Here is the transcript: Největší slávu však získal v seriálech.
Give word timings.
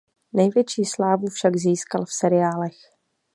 Největší 0.33 0.85
slávu 0.85 1.27
však 1.27 1.55
získal 1.55 2.05
v 2.05 2.13
seriálech. 2.13 2.75